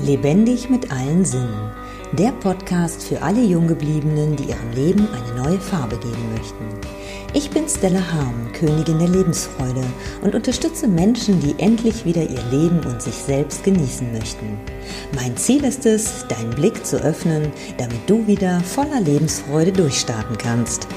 Lebendig 0.00 0.70
mit 0.70 0.90
allen 0.90 1.24
Sinnen. 1.24 1.70
Der 2.12 2.32
Podcast 2.32 3.04
für 3.04 3.22
alle 3.22 3.42
Junggebliebenen, 3.42 4.34
die 4.36 4.44
ihrem 4.44 4.72
Leben 4.74 5.06
eine 5.12 5.42
neue 5.42 5.60
Farbe 5.60 5.96
geben 5.96 6.32
möchten. 6.34 6.64
Ich 7.34 7.50
bin 7.50 7.68
Stella 7.68 8.00
Harm, 8.12 8.50
Königin 8.52 8.98
der 8.98 9.08
Lebensfreude 9.08 9.84
und 10.22 10.34
unterstütze 10.34 10.88
Menschen, 10.88 11.40
die 11.40 11.54
endlich 11.62 12.04
wieder 12.04 12.22
ihr 12.22 12.42
Leben 12.50 12.80
und 12.84 13.00
sich 13.00 13.14
selbst 13.14 13.64
genießen 13.64 14.12
möchten. 14.12 14.58
Mein 15.14 15.36
Ziel 15.36 15.62
ist 15.62 15.86
es, 15.86 16.26
deinen 16.26 16.50
Blick 16.50 16.84
zu 16.84 16.96
öffnen, 16.96 17.52
damit 17.76 18.00
du 18.08 18.26
wieder 18.26 18.60
voller 18.60 19.00
Lebensfreude 19.00 19.72
durchstarten 19.72 20.36
kannst. 20.36 20.88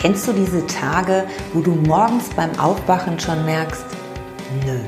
Kennst 0.00 0.26
du 0.26 0.32
diese 0.32 0.66
Tage, 0.66 1.24
wo 1.54 1.60
du 1.60 1.70
morgens 1.70 2.28
beim 2.36 2.58
Aufwachen 2.58 3.18
schon 3.18 3.44
merkst, 3.44 3.84
nö, 4.66 4.78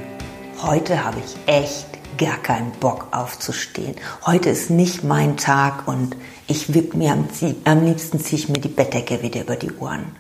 heute 0.67 1.05
habe 1.05 1.19
ich 1.19 1.37
echt 1.53 1.87
gar 2.17 2.39
keinen 2.39 2.73
Bock 2.73 3.09
aufzustehen. 3.11 3.97
Heute 4.25 4.51
ist 4.51 4.71
nicht 4.71 5.05
mein 5.05 5.37
Tag 5.37 5.87
und 5.87 6.17
ich 6.47 6.75
wipp 6.75 6.95
mir 6.95 7.13
am, 7.13 7.29
am 7.65 7.85
liebsten 7.85 8.21
ziehe 8.21 8.39
ich 8.39 8.49
mir 8.49 8.61
die 8.61 8.69
Bettdecke 8.69 9.23
wieder 9.23 9.43
über 9.43 9.57
die 9.57 9.73
Ohren. 9.73 10.17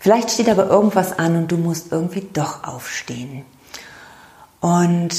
Vielleicht 0.00 0.30
steht 0.30 0.48
aber 0.48 0.68
irgendwas 0.68 1.18
an 1.18 1.36
und 1.36 1.52
du 1.52 1.56
musst 1.56 1.92
irgendwie 1.92 2.26
doch 2.32 2.64
aufstehen. 2.64 3.44
Und 4.60 5.14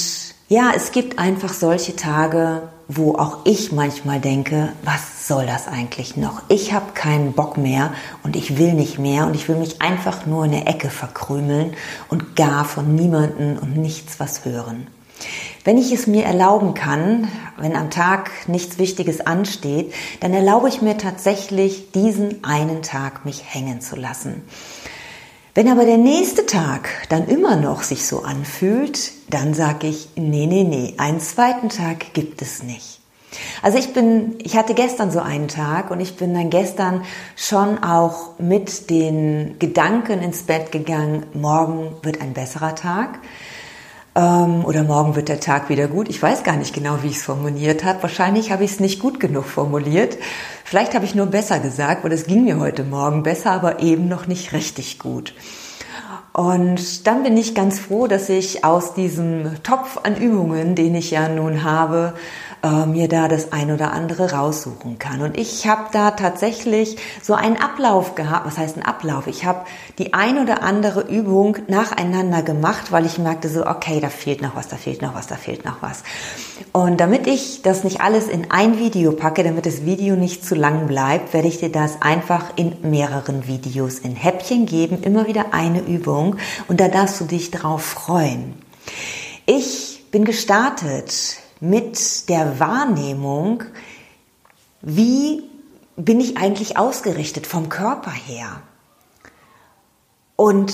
ja, 0.48 0.72
es 0.74 0.90
gibt 0.92 1.18
einfach 1.18 1.52
solche 1.52 1.96
Tage, 1.96 2.62
wo 2.92 3.14
auch 3.14 3.38
ich 3.44 3.70
manchmal 3.70 4.18
denke, 4.20 4.72
was 4.82 5.28
soll 5.28 5.46
das 5.46 5.68
eigentlich 5.68 6.16
noch? 6.16 6.42
Ich 6.48 6.72
habe 6.72 6.92
keinen 6.92 7.34
Bock 7.34 7.56
mehr 7.56 7.92
und 8.24 8.34
ich 8.34 8.58
will 8.58 8.74
nicht 8.74 8.98
mehr 8.98 9.26
und 9.26 9.36
ich 9.36 9.48
will 9.48 9.54
mich 9.54 9.80
einfach 9.80 10.26
nur 10.26 10.44
in 10.44 10.50
der 10.50 10.66
Ecke 10.66 10.90
verkrümeln 10.90 11.74
und 12.08 12.34
gar 12.34 12.64
von 12.64 12.96
niemanden 12.96 13.58
und 13.58 13.76
nichts 13.76 14.18
was 14.18 14.44
hören. 14.44 14.88
Wenn 15.62 15.78
ich 15.78 15.92
es 15.92 16.08
mir 16.08 16.24
erlauben 16.24 16.74
kann, 16.74 17.28
wenn 17.58 17.76
am 17.76 17.90
Tag 17.90 18.48
nichts 18.48 18.78
Wichtiges 18.78 19.20
ansteht, 19.20 19.94
dann 20.18 20.34
erlaube 20.34 20.68
ich 20.68 20.82
mir 20.82 20.98
tatsächlich 20.98 21.92
diesen 21.92 22.42
einen 22.42 22.82
Tag 22.82 23.24
mich 23.24 23.44
hängen 23.46 23.80
zu 23.80 23.94
lassen. 23.94 24.42
Wenn 25.54 25.68
aber 25.68 25.84
der 25.84 25.98
nächste 25.98 26.46
Tag 26.46 26.88
dann 27.08 27.26
immer 27.26 27.56
noch 27.56 27.82
sich 27.82 28.06
so 28.06 28.22
anfühlt, 28.22 29.10
dann 29.30 29.52
sage 29.52 29.88
ich, 29.88 30.10
nee, 30.14 30.46
nee, 30.46 30.62
nee, 30.64 30.94
einen 30.96 31.20
zweiten 31.20 31.68
Tag 31.68 32.14
gibt 32.14 32.40
es 32.40 32.62
nicht. 32.62 33.00
Also 33.62 33.78
ich 33.78 33.92
bin, 33.92 34.36
ich 34.42 34.56
hatte 34.56 34.74
gestern 34.74 35.10
so 35.10 35.20
einen 35.20 35.48
Tag 35.48 35.90
und 35.90 36.00
ich 36.00 36.16
bin 36.16 36.34
dann 36.34 36.50
gestern 36.50 37.02
schon 37.36 37.82
auch 37.82 38.38
mit 38.38 38.90
den 38.90 39.56
Gedanken 39.58 40.20
ins 40.20 40.42
Bett 40.42 40.72
gegangen, 40.72 41.26
morgen 41.34 41.96
wird 42.02 42.20
ein 42.20 42.32
besserer 42.32 42.74
Tag 42.74 43.18
ähm, 44.14 44.64
oder 44.64 44.82
morgen 44.82 45.14
wird 45.14 45.28
der 45.28 45.40
Tag 45.40 45.68
wieder 45.68 45.86
gut. 45.86 46.08
Ich 46.08 46.20
weiß 46.20 46.42
gar 46.42 46.56
nicht 46.56 46.74
genau, 46.74 47.02
wie 47.02 47.08
ich 47.08 47.16
es 47.16 47.22
formuliert 47.22 47.84
habe. 47.84 48.02
Wahrscheinlich 48.02 48.50
habe 48.50 48.64
ich 48.64 48.72
es 48.72 48.80
nicht 48.80 49.00
gut 49.00 49.20
genug 49.20 49.44
formuliert. 49.44 50.16
Vielleicht 50.70 50.94
habe 50.94 51.04
ich 51.04 51.16
nur 51.16 51.26
besser 51.26 51.58
gesagt, 51.58 52.04
weil 52.04 52.12
es 52.12 52.26
ging 52.26 52.44
mir 52.44 52.60
heute 52.60 52.84
Morgen 52.84 53.24
besser, 53.24 53.50
aber 53.50 53.80
eben 53.80 54.06
noch 54.06 54.28
nicht 54.28 54.52
richtig 54.52 55.00
gut. 55.00 55.34
Und 56.32 57.08
dann 57.08 57.24
bin 57.24 57.36
ich 57.36 57.56
ganz 57.56 57.80
froh, 57.80 58.06
dass 58.06 58.28
ich 58.28 58.64
aus 58.64 58.94
diesem 58.94 59.60
Topf 59.64 59.98
an 60.04 60.14
Übungen, 60.14 60.76
den 60.76 60.94
ich 60.94 61.10
ja 61.10 61.28
nun 61.28 61.64
habe, 61.64 62.12
äh, 62.62 62.86
mir 62.86 63.08
da 63.08 63.28
das 63.28 63.52
ein 63.52 63.70
oder 63.70 63.92
andere 63.92 64.32
raussuchen 64.32 64.98
kann. 64.98 65.22
Und 65.22 65.38
ich 65.38 65.66
habe 65.66 65.84
da 65.92 66.10
tatsächlich 66.10 66.96
so 67.22 67.34
einen 67.34 67.56
Ablauf 67.56 68.14
gehabt. 68.14 68.46
Was 68.46 68.58
heißt 68.58 68.76
ein 68.76 68.84
Ablauf? 68.84 69.26
Ich 69.26 69.44
habe 69.44 69.64
die 69.98 70.12
ein 70.14 70.38
oder 70.38 70.62
andere 70.62 71.00
Übung 71.02 71.56
nacheinander 71.68 72.42
gemacht, 72.42 72.92
weil 72.92 73.06
ich 73.06 73.18
merkte 73.18 73.48
so, 73.48 73.66
okay, 73.66 74.00
da 74.00 74.08
fehlt 74.08 74.42
noch 74.42 74.56
was, 74.56 74.68
da 74.68 74.76
fehlt 74.76 75.02
noch 75.02 75.14
was, 75.14 75.26
da 75.26 75.36
fehlt 75.36 75.64
noch 75.64 75.82
was. 75.82 76.02
Und 76.72 77.00
damit 77.00 77.26
ich 77.26 77.62
das 77.62 77.84
nicht 77.84 78.00
alles 78.00 78.28
in 78.28 78.50
ein 78.50 78.78
Video 78.78 79.12
packe, 79.12 79.42
damit 79.42 79.66
das 79.66 79.84
Video 79.84 80.16
nicht 80.16 80.44
zu 80.44 80.54
lang 80.54 80.86
bleibt, 80.86 81.32
werde 81.32 81.48
ich 81.48 81.58
dir 81.58 81.72
das 81.72 82.02
einfach 82.02 82.44
in 82.56 82.76
mehreren 82.82 83.46
Videos 83.46 83.98
in 83.98 84.14
Häppchen 84.16 84.66
geben, 84.66 85.02
immer 85.02 85.26
wieder 85.26 85.52
eine 85.52 85.80
Übung 85.80 86.36
und 86.68 86.80
da 86.80 86.88
darfst 86.88 87.20
du 87.20 87.24
dich 87.24 87.50
drauf 87.50 87.82
freuen. 87.82 88.54
Ich 89.46 90.04
bin 90.10 90.24
gestartet 90.24 91.39
mit 91.60 92.28
der 92.28 92.58
Wahrnehmung, 92.58 93.64
wie 94.82 95.42
bin 95.96 96.20
ich 96.20 96.36
eigentlich 96.38 96.78
ausgerichtet 96.78 97.46
vom 97.46 97.68
Körper 97.68 98.10
her? 98.10 98.62
Und 100.36 100.72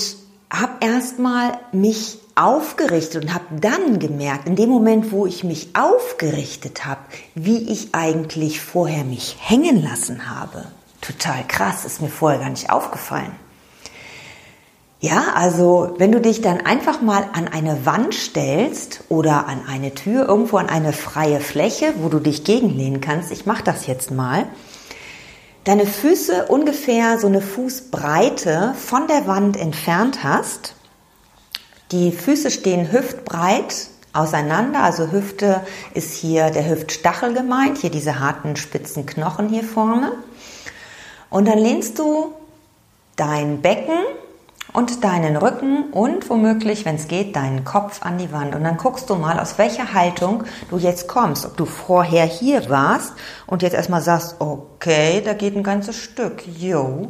habe 0.51 0.73
erstmal 0.81 1.59
mich 1.73 2.19
aufgerichtet 2.37 3.25
und 3.25 3.35
habe 3.35 3.45
dann 3.61 3.99
gemerkt, 3.99 4.47
in 4.47 4.57
dem 4.57 4.69
Moment, 4.69 5.11
wo 5.11 5.27
ich 5.27 5.43
mich 5.43 5.71
aufgerichtet 5.75 6.85
habe, 6.85 7.01
wie 7.35 7.71
ich 7.71 7.95
eigentlich 7.95 8.61
vorher 8.61 9.05
mich 9.05 9.37
hängen 9.41 9.83
lassen 9.83 10.31
habe. 10.31 10.67
Total 11.01 11.45
krass, 11.49 11.85
ist 11.85 12.01
mir 12.01 12.09
vorher 12.09 12.41
gar 12.41 12.51
nicht 12.51 12.71
aufgefallen. 12.71 13.35
Ja, 15.07 15.35
also 15.37 15.95
wenn 15.99 16.11
du 16.11 16.21
dich 16.21 16.41
dann 16.41 16.67
einfach 16.67 17.01
mal 17.01 17.29
an 17.33 17.47
eine 17.47 17.87
Wand 17.87 18.13
stellst 18.13 19.05
oder 19.09 19.47
an 19.47 19.61
eine 19.69 19.95
Tür, 19.95 20.29
irgendwo 20.29 20.57
an 20.57 20.69
eine 20.69 20.93
freie 20.93 21.39
Fläche, 21.39 21.95
wo 21.99 22.09
du 22.09 22.19
dich 22.19 22.43
gegenlehnen 22.43 23.01
kannst, 23.01 23.31
ich 23.31 23.47
mache 23.47 23.63
das 23.63 23.87
jetzt 23.87 24.11
mal, 24.11 24.47
deine 25.63 25.87
Füße 25.87 26.47
ungefähr 26.47 27.21
so 27.21 27.29
eine 27.29 27.41
Fußbreite 27.41 28.75
von 28.77 29.07
der 29.07 29.29
Wand 29.29 29.57
entfernt 29.57 30.25
hast. 30.25 30.75
Die 31.93 32.11
Füße 32.11 32.51
stehen 32.51 32.91
hüftbreit 32.91 33.87
auseinander, 34.13 34.83
also 34.83 35.13
Hüfte 35.13 35.61
ist 35.95 36.15
hier 36.15 36.51
der 36.51 36.69
Hüftstachel 36.69 37.33
gemeint, 37.33 37.79
hier 37.79 37.91
diese 37.91 38.19
harten 38.19 38.57
spitzen 38.57 39.07
Knochen 39.07 39.51
hier 39.51 39.63
vorne. 39.63 40.11
Und 41.31 41.47
dann 41.47 41.59
lehnst 41.59 41.97
du 42.01 42.33
dein 43.15 43.63
Becken 43.63 44.01
und 44.73 45.05
deinen 45.05 45.37
Rücken 45.37 45.91
und 45.93 46.29
womöglich, 46.29 46.85
wenn 46.85 46.97
es 46.97 47.09
geht, 47.09 47.37
deinen 47.37 47.65
Kopf 47.65 48.03
an 48.03 48.19
die 48.19 48.33
Wand. 48.33 48.55
Und 48.55 48.65
dann 48.65 48.77
guckst 48.77 49.09
du 49.11 49.15
mal, 49.15 49.39
aus 49.39 49.59
welcher 49.59 49.95
Haltung 49.95 50.45
du 50.71 50.79
jetzt 50.79 51.09
kommst. 51.09 51.47
Ob 51.47 51.57
du 51.57 51.65
vorher 51.65 52.25
hier 52.25 52.69
warst 52.69 53.13
und 53.47 53.63
jetzt 53.63 53.75
erstmal 53.75 54.03
sagst, 54.03 54.37
okay, 54.39 55.23
da 55.25 55.33
geht 55.33 55.57
ein 55.57 55.63
ganzes 55.63 55.97
Stück. 55.97 56.43
Jo, 56.59 57.09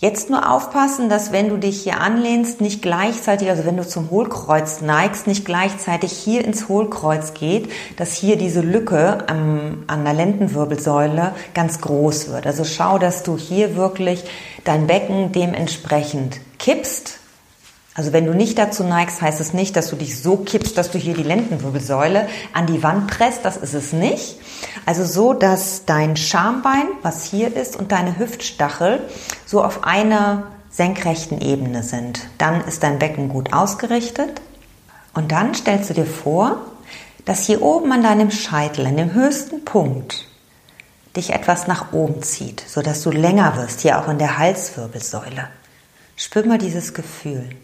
Jetzt 0.00 0.30
nur 0.30 0.48
aufpassen, 0.48 1.08
dass 1.08 1.32
wenn 1.32 1.48
du 1.48 1.56
dich 1.56 1.82
hier 1.82 2.00
anlehnst, 2.00 2.60
nicht 2.60 2.82
gleichzeitig, 2.82 3.50
also 3.50 3.64
wenn 3.64 3.76
du 3.76 3.84
zum 3.84 4.10
Hohlkreuz 4.10 4.80
neigst, 4.80 5.26
nicht 5.26 5.44
gleichzeitig 5.44 6.12
hier 6.12 6.44
ins 6.44 6.68
Hohlkreuz 6.68 7.34
geht, 7.34 7.72
dass 7.96 8.12
hier 8.12 8.36
diese 8.36 8.60
Lücke 8.60 9.28
am, 9.28 9.82
an 9.88 10.04
der 10.04 10.14
Lendenwirbelsäule 10.14 11.34
ganz 11.52 11.80
groß 11.80 12.30
wird. 12.30 12.46
Also 12.46 12.62
schau, 12.62 12.98
dass 12.98 13.24
du 13.24 13.36
hier 13.36 13.74
wirklich 13.74 14.22
dein 14.62 14.86
Becken 14.86 15.32
dementsprechend 15.32 16.38
kippst 16.60 17.18
also 17.98 18.12
wenn 18.12 18.26
du 18.26 18.32
nicht 18.32 18.56
dazu 18.58 18.84
neigst, 18.84 19.20
heißt 19.20 19.40
es 19.40 19.52
nicht, 19.54 19.74
dass 19.74 19.90
du 19.90 19.96
dich 19.96 20.22
so 20.22 20.36
kippst, 20.36 20.78
dass 20.78 20.92
du 20.92 20.98
hier 20.98 21.14
die 21.14 21.24
Lendenwirbelsäule 21.24 22.28
an 22.52 22.66
die 22.66 22.84
Wand 22.84 23.08
presst. 23.08 23.44
Das 23.44 23.56
ist 23.56 23.74
es 23.74 23.92
nicht. 23.92 24.38
Also 24.86 25.04
so, 25.04 25.32
dass 25.32 25.84
dein 25.84 26.16
Schambein, 26.16 26.86
was 27.02 27.24
hier 27.24 27.56
ist, 27.56 27.74
und 27.74 27.90
deine 27.90 28.16
Hüftstachel 28.16 29.00
so 29.46 29.64
auf 29.64 29.82
einer 29.82 30.44
senkrechten 30.70 31.40
Ebene 31.40 31.82
sind. 31.82 32.20
Dann 32.38 32.64
ist 32.68 32.84
dein 32.84 33.00
Becken 33.00 33.30
gut 33.30 33.52
ausgerichtet. 33.52 34.42
Und 35.12 35.32
dann 35.32 35.56
stellst 35.56 35.90
du 35.90 35.94
dir 35.94 36.06
vor, 36.06 36.58
dass 37.24 37.46
hier 37.46 37.62
oben 37.62 37.90
an 37.90 38.04
deinem 38.04 38.30
Scheitel, 38.30 38.86
an 38.86 38.96
dem 38.96 39.12
höchsten 39.12 39.64
Punkt, 39.64 40.24
dich 41.16 41.30
etwas 41.30 41.66
nach 41.66 41.92
oben 41.92 42.22
zieht, 42.22 42.62
sodass 42.64 43.02
du 43.02 43.10
länger 43.10 43.56
wirst, 43.56 43.80
hier 43.80 43.98
auch 43.98 44.06
in 44.06 44.18
der 44.18 44.38
Halswirbelsäule. 44.38 45.48
Spür 46.14 46.46
mal 46.46 46.58
dieses 46.58 46.94
Gefühl. 46.94 47.56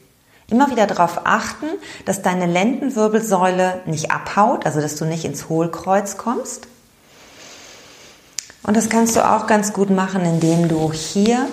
Immer 0.49 0.71
wieder 0.71 0.87
darauf 0.87 1.23
achten, 1.25 1.67
dass 2.05 2.23
deine 2.23 2.47
Lendenwirbelsäule 2.47 3.81
nicht 3.87 4.11
abhaut, 4.11 4.67
also 4.67 4.81
dass 4.81 4.97
du 4.97 5.05
nicht 5.05 5.25
ins 5.25 5.49
Hohlkreuz 5.49 6.17
kommst. 6.17 6.69
Und 8.63 8.77
das 8.77 8.89
kannst 8.89 9.17
du 9.17 9.21
auch 9.29 9.47
ganz 9.47 9.73
gut 9.73 9.91
machen, 9.91 10.25
indem 10.25 10.69
du 10.69 10.93
hier 10.93 11.47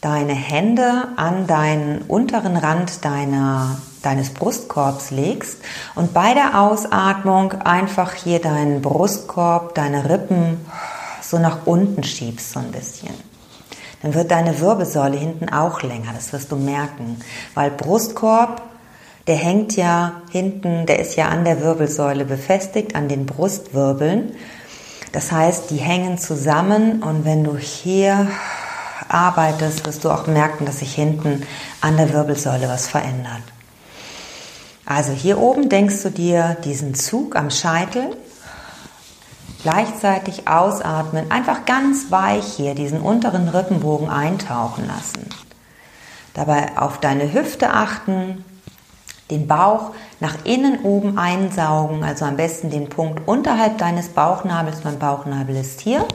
deine 0.00 0.32
Hände 0.32 1.08
an 1.16 1.46
deinen 1.46 2.02
unteren 2.02 2.56
Rand 2.56 3.04
deiner, 3.04 3.78
deines 4.02 4.30
Brustkorbs 4.30 5.10
legst 5.10 5.58
und 5.94 6.14
bei 6.14 6.32
der 6.32 6.60
Ausatmung 6.60 7.52
einfach 7.52 8.14
hier 8.14 8.40
deinen 8.40 8.80
Brustkorb, 8.80 9.74
deine 9.74 10.08
Rippen 10.08 10.64
so 11.22 11.38
nach 11.38 11.66
unten 11.66 12.02
schiebst 12.02 12.52
so 12.52 12.60
ein 12.60 12.72
bisschen 12.72 13.29
dann 14.02 14.14
wird 14.14 14.30
deine 14.30 14.60
Wirbelsäule 14.60 15.16
hinten 15.16 15.48
auch 15.50 15.82
länger. 15.82 16.12
Das 16.14 16.32
wirst 16.32 16.50
du 16.52 16.56
merken. 16.56 17.20
Weil 17.54 17.70
Brustkorb, 17.70 18.62
der 19.26 19.36
hängt 19.36 19.76
ja 19.76 20.22
hinten, 20.30 20.86
der 20.86 20.98
ist 20.98 21.16
ja 21.16 21.28
an 21.28 21.44
der 21.44 21.60
Wirbelsäule 21.60 22.24
befestigt, 22.24 22.94
an 22.94 23.08
den 23.08 23.26
Brustwirbeln. 23.26 24.34
Das 25.12 25.32
heißt, 25.32 25.70
die 25.70 25.76
hängen 25.76 26.18
zusammen 26.18 27.02
und 27.02 27.24
wenn 27.24 27.44
du 27.44 27.56
hier 27.56 28.28
arbeitest, 29.08 29.84
wirst 29.86 30.04
du 30.04 30.10
auch 30.10 30.26
merken, 30.26 30.64
dass 30.64 30.78
sich 30.78 30.94
hinten 30.94 31.42
an 31.80 31.96
der 31.96 32.12
Wirbelsäule 32.12 32.68
was 32.68 32.88
verändert. 32.88 33.42
Also 34.86 35.12
hier 35.12 35.38
oben 35.38 35.68
denkst 35.68 36.02
du 36.02 36.10
dir 36.10 36.56
diesen 36.64 36.94
Zug 36.94 37.36
am 37.36 37.50
Scheitel, 37.50 38.16
gleichzeitig 39.62 40.48
ausatmen, 40.48 41.30
einfach 41.30 41.64
ganz 41.64 42.10
weich 42.10 42.44
hier 42.56 42.74
diesen 42.74 43.00
unteren 43.00 43.48
Rippenbogen 43.48 44.08
eintauchen 44.08 44.86
lassen. 44.86 45.28
Dabei 46.34 46.76
auf 46.76 46.98
deine 47.00 47.32
Hüfte 47.32 47.70
achten, 47.70 48.44
den 49.30 49.46
Bauch 49.46 49.92
nach 50.18 50.44
innen 50.44 50.82
oben 50.82 51.18
einsaugen, 51.18 52.04
also 52.04 52.24
am 52.24 52.36
besten 52.36 52.70
den 52.70 52.88
Punkt 52.88 53.26
unterhalb 53.26 53.78
deines 53.78 54.08
Bauchnabels, 54.08 54.84
mein 54.84 54.98
Bauchnabel 54.98 55.56
ist 55.56 55.80
hier, 55.80 56.06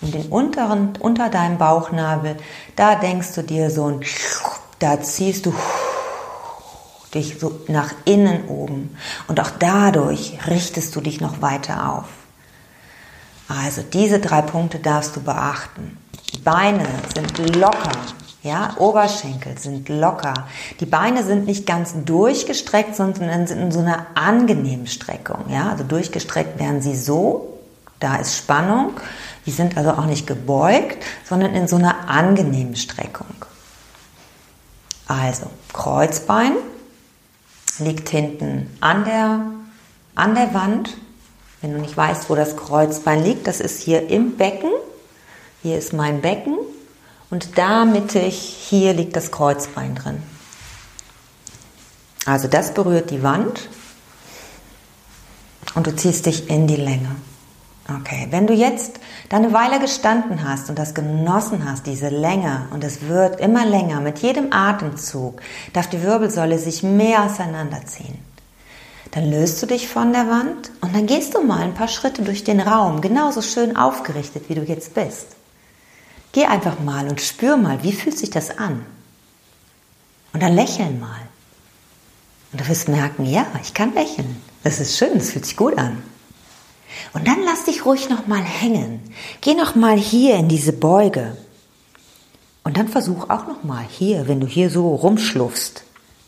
und 0.00 0.14
den 0.14 0.26
unteren, 0.26 0.92
unter 1.00 1.30
deinem 1.30 1.58
Bauchnabel, 1.58 2.36
da 2.74 2.96
denkst 2.96 3.34
du 3.34 3.42
dir 3.42 3.70
so 3.70 3.86
ein, 3.86 4.00
da 4.78 5.00
ziehst 5.00 5.46
du 5.46 5.54
dich 7.14 7.38
so 7.38 7.60
nach 7.68 7.94
innen 8.04 8.46
oben 8.48 8.96
und 9.28 9.40
auch 9.40 9.50
dadurch 9.58 10.38
richtest 10.48 10.94
du 10.94 11.00
dich 11.00 11.20
noch 11.20 11.40
weiter 11.40 11.92
auf. 11.92 12.25
Also 13.48 13.82
diese 13.82 14.18
drei 14.18 14.42
Punkte 14.42 14.78
darfst 14.78 15.14
du 15.16 15.20
beachten. 15.20 15.96
Die 16.34 16.38
Beine 16.38 16.86
sind 17.14 17.56
locker, 17.56 17.92
ja, 18.42 18.74
Oberschenkel 18.78 19.58
sind 19.58 19.88
locker. 19.88 20.34
Die 20.78 20.86
Beine 20.86 21.24
sind 21.24 21.46
nicht 21.46 21.66
ganz 21.66 21.94
durchgestreckt, 22.04 22.94
sondern 22.94 23.46
sind 23.46 23.60
in 23.60 23.72
so 23.72 23.80
einer 23.80 24.06
angenehmen 24.14 24.86
Streckung. 24.86 25.46
Ja, 25.48 25.70
also 25.70 25.84
durchgestreckt 25.84 26.58
werden 26.58 26.80
sie 26.80 26.94
so, 26.94 27.58
da 27.98 28.16
ist 28.16 28.36
Spannung. 28.36 28.92
Die 29.46 29.50
sind 29.50 29.76
also 29.76 29.90
auch 29.90 30.06
nicht 30.06 30.26
gebeugt, 30.26 31.04
sondern 31.24 31.54
in 31.54 31.66
so 31.66 31.76
einer 31.76 32.08
angenehmen 32.08 32.76
Streckung. 32.76 33.26
Also 35.08 35.50
Kreuzbein 35.72 36.52
liegt 37.78 38.08
hinten 38.08 38.76
an 38.80 39.04
der, 39.04 39.40
an 40.14 40.34
der 40.34 40.54
Wand. 40.54 40.96
Wenn 41.60 41.72
du 41.72 41.80
nicht 41.80 41.96
weißt, 41.96 42.28
wo 42.28 42.34
das 42.34 42.56
Kreuzbein 42.56 43.24
liegt, 43.24 43.46
das 43.46 43.60
ist 43.60 43.80
hier 43.80 44.08
im 44.08 44.36
Becken. 44.36 44.70
Hier 45.62 45.78
ist 45.78 45.92
mein 45.92 46.20
Becken 46.20 46.56
und 47.30 47.58
da 47.58 47.84
mittig, 47.84 48.36
hier 48.36 48.92
liegt 48.92 49.16
das 49.16 49.30
Kreuzbein 49.30 49.94
drin. 49.94 50.22
Also 52.24 52.48
das 52.48 52.74
berührt 52.74 53.10
die 53.10 53.22
Wand 53.22 53.68
und 55.74 55.86
du 55.86 55.94
ziehst 55.94 56.26
dich 56.26 56.50
in 56.50 56.66
die 56.66 56.76
Länge. 56.76 57.16
Okay, 57.88 58.26
wenn 58.30 58.48
du 58.48 58.52
jetzt 58.52 58.98
da 59.28 59.36
eine 59.36 59.52
Weile 59.52 59.78
gestanden 59.78 60.48
hast 60.48 60.68
und 60.68 60.78
das 60.78 60.92
genossen 60.94 61.70
hast, 61.70 61.86
diese 61.86 62.08
Länge, 62.08 62.66
und 62.72 62.82
es 62.82 63.02
wird 63.02 63.38
immer 63.38 63.64
länger, 63.64 64.00
mit 64.00 64.18
jedem 64.18 64.52
Atemzug 64.52 65.40
darf 65.72 65.88
die 65.88 66.02
Wirbelsäule 66.02 66.58
sich 66.58 66.82
mehr 66.82 67.24
auseinanderziehen. 67.24 68.18
Dann 69.16 69.30
löst 69.30 69.62
du 69.62 69.66
dich 69.66 69.88
von 69.88 70.12
der 70.12 70.28
Wand 70.28 70.70
und 70.82 70.94
dann 70.94 71.06
gehst 71.06 71.34
du 71.34 71.40
mal 71.40 71.62
ein 71.62 71.72
paar 71.72 71.88
Schritte 71.88 72.20
durch 72.20 72.44
den 72.44 72.60
Raum, 72.60 73.00
genauso 73.00 73.40
schön 73.40 73.74
aufgerichtet, 73.74 74.50
wie 74.50 74.54
du 74.54 74.60
jetzt 74.60 74.92
bist. 74.92 75.28
Geh 76.32 76.44
einfach 76.44 76.80
mal 76.80 77.08
und 77.08 77.22
spür 77.22 77.56
mal, 77.56 77.82
wie 77.82 77.94
fühlt 77.94 78.18
sich 78.18 78.28
das 78.28 78.58
an? 78.58 78.84
Und 80.34 80.42
dann 80.42 80.54
lächeln 80.54 81.00
mal. 81.00 81.22
Und 82.52 82.60
du 82.60 82.68
wirst 82.68 82.90
merken, 82.90 83.24
ja, 83.24 83.46
ich 83.62 83.72
kann 83.72 83.94
lächeln. 83.94 84.36
Das 84.62 84.80
ist 84.80 84.98
schön, 84.98 85.14
das 85.14 85.30
fühlt 85.30 85.46
sich 85.46 85.56
gut 85.56 85.78
an. 85.78 86.02
Und 87.14 87.26
dann 87.26 87.42
lass 87.42 87.64
dich 87.64 87.86
ruhig 87.86 88.10
noch 88.10 88.26
mal 88.26 88.42
hängen. 88.42 89.00
Geh 89.40 89.54
noch 89.54 89.74
mal 89.74 89.96
hier 89.96 90.36
in 90.36 90.50
diese 90.50 90.74
Beuge. 90.74 91.38
Und 92.64 92.76
dann 92.76 92.88
versuch 92.88 93.30
auch 93.30 93.46
noch 93.46 93.64
mal 93.64 93.86
hier, 93.88 94.28
wenn 94.28 94.40
du 94.40 94.46
hier 94.46 94.68
so 94.68 94.94
rumschluffst, 94.94 95.85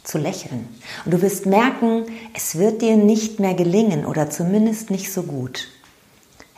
zu 0.08 0.16
lächeln. 0.16 0.66
Und 1.04 1.12
du 1.12 1.20
wirst 1.20 1.44
merken, 1.44 2.06
es 2.34 2.56
wird 2.56 2.80
dir 2.80 2.96
nicht 2.96 3.40
mehr 3.40 3.52
gelingen 3.52 4.06
oder 4.06 4.30
zumindest 4.30 4.90
nicht 4.90 5.12
so 5.12 5.22
gut. 5.22 5.68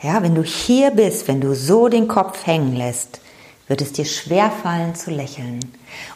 Ja, 0.01 0.23
wenn 0.23 0.35
du 0.35 0.41
hier 0.41 0.91
bist, 0.91 1.27
wenn 1.27 1.41
du 1.41 1.53
so 1.53 1.89
den 1.89 2.07
Kopf 2.07 2.47
hängen 2.47 2.73
lässt, 2.73 3.19
wird 3.67 3.81
es 3.81 3.91
dir 3.91 4.05
schwer 4.05 4.51
fallen 4.51 4.95
zu 4.95 5.11
lächeln. 5.11 5.59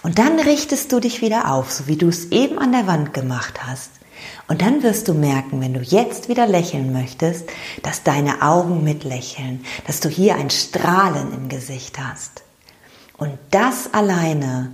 Und 0.02 0.18
dann 0.18 0.40
richtest 0.40 0.94
du 0.94 1.02
dich 1.02 1.22
wieder 1.22 1.52
auf, 1.52 1.72
so 1.74 1.88
wie 1.88 1.98
du 1.98 2.08
es 2.08 2.32
eben 2.32 2.58
an 2.58 2.72
der 2.72 2.88
Wand 2.88 3.14
gemacht 3.14 3.68
hast. 3.68 3.92
Und 4.48 4.62
dann 4.62 4.82
wirst 4.82 5.10
du 5.10 5.14
merken, 5.14 5.60
wenn 5.60 5.74
du 5.74 5.82
jetzt 5.82 6.30
wieder 6.30 6.48
lächeln 6.48 6.94
möchtest, 6.94 7.50
dass 7.84 8.04
deine 8.04 8.44
Augen 8.44 8.84
mitlächeln, 8.84 9.66
dass 9.88 10.00
du 10.00 10.08
hier 10.08 10.36
ein 10.36 10.50
Strahlen 10.50 11.34
im 11.34 11.50
Gesicht 11.50 12.00
hast. 12.00 12.44
Und 13.18 13.38
das 13.52 13.94
alleine 13.94 14.72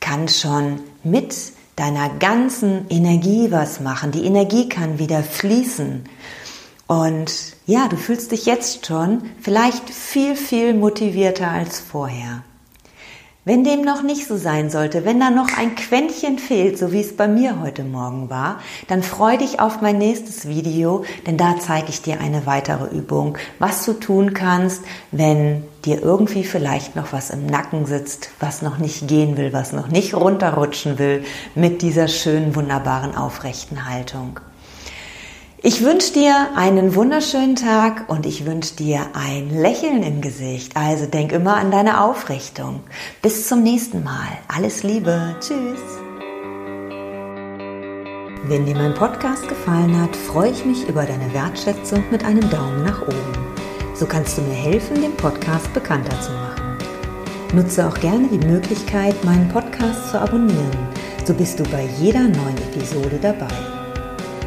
kann 0.00 0.28
schon 0.28 0.80
mit 1.04 1.34
deiner 1.80 2.10
ganzen 2.10 2.86
Energie 2.90 3.50
was 3.50 3.80
machen. 3.80 4.12
Die 4.12 4.26
Energie 4.26 4.68
kann 4.68 4.98
wieder 4.98 5.22
fließen. 5.22 6.04
Und 6.86 7.32
ja, 7.64 7.88
du 7.88 7.96
fühlst 7.96 8.32
dich 8.32 8.44
jetzt 8.44 8.84
schon 8.84 9.22
vielleicht 9.40 9.88
viel, 9.88 10.36
viel 10.36 10.74
motivierter 10.74 11.48
als 11.50 11.80
vorher. 11.80 12.44
Wenn 13.46 13.64
dem 13.64 13.80
noch 13.80 14.02
nicht 14.02 14.26
so 14.26 14.36
sein 14.36 14.68
sollte, 14.68 15.06
wenn 15.06 15.18
da 15.18 15.30
noch 15.30 15.48
ein 15.56 15.74
Quäntchen 15.74 16.38
fehlt, 16.38 16.76
so 16.76 16.92
wie 16.92 17.00
es 17.00 17.16
bei 17.16 17.26
mir 17.26 17.58
heute 17.62 17.84
Morgen 17.84 18.28
war, 18.28 18.60
dann 18.86 19.02
freu 19.02 19.38
dich 19.38 19.60
auf 19.60 19.80
mein 19.80 19.96
nächstes 19.96 20.46
Video, 20.46 21.06
denn 21.26 21.38
da 21.38 21.54
zeige 21.58 21.88
ich 21.88 22.02
dir 22.02 22.20
eine 22.20 22.44
weitere 22.44 22.94
Übung, 22.94 23.38
was 23.58 23.86
du 23.86 23.94
tun 23.94 24.34
kannst, 24.34 24.82
wenn 25.10 25.64
dir 25.86 26.02
irgendwie 26.02 26.44
vielleicht 26.44 26.96
noch 26.96 27.14
was 27.14 27.30
im 27.30 27.46
Nacken 27.46 27.86
sitzt, 27.86 28.28
was 28.40 28.60
noch 28.60 28.76
nicht 28.76 29.08
gehen 29.08 29.38
will, 29.38 29.54
was 29.54 29.72
noch 29.72 29.88
nicht 29.88 30.12
runterrutschen 30.12 30.98
will 30.98 31.24
mit 31.54 31.80
dieser 31.80 32.08
schönen, 32.08 32.54
wunderbaren, 32.54 33.14
aufrechten 33.14 33.88
Haltung. 33.88 34.38
Ich 35.62 35.84
wünsche 35.84 36.14
dir 36.14 36.48
einen 36.56 36.94
wunderschönen 36.94 37.54
Tag 37.54 38.08
und 38.08 38.24
ich 38.24 38.46
wünsche 38.46 38.76
dir 38.76 39.08
ein 39.12 39.50
Lächeln 39.50 40.02
im 40.02 40.22
Gesicht. 40.22 40.74
Also 40.74 41.04
denk 41.04 41.32
immer 41.32 41.56
an 41.56 41.70
deine 41.70 42.02
Aufrichtung. 42.02 42.80
Bis 43.20 43.46
zum 43.46 43.62
nächsten 43.62 44.02
Mal. 44.02 44.38
Alles 44.48 44.84
Liebe. 44.84 45.36
Tschüss. 45.38 45.80
Wenn 48.44 48.64
dir 48.64 48.74
mein 48.74 48.94
Podcast 48.94 49.46
gefallen 49.50 50.00
hat, 50.00 50.16
freue 50.16 50.50
ich 50.50 50.64
mich 50.64 50.88
über 50.88 51.04
deine 51.04 51.30
Wertschätzung 51.34 52.04
mit 52.10 52.24
einem 52.24 52.48
Daumen 52.48 52.82
nach 52.82 53.02
oben. 53.02 53.54
So 53.94 54.06
kannst 54.06 54.38
du 54.38 54.42
mir 54.42 54.54
helfen, 54.54 55.02
den 55.02 55.14
Podcast 55.14 55.70
bekannter 55.74 56.18
zu 56.22 56.32
machen. 56.32 56.78
Nutze 57.52 57.86
auch 57.86 58.00
gerne 58.00 58.28
die 58.28 58.46
Möglichkeit, 58.46 59.22
meinen 59.26 59.50
Podcast 59.50 60.10
zu 60.10 60.18
abonnieren. 60.18 60.78
So 61.26 61.34
bist 61.34 61.60
du 61.60 61.64
bei 61.64 61.86
jeder 61.98 62.20
neuen 62.22 62.56
Episode 62.72 63.18
dabei. 63.20 63.69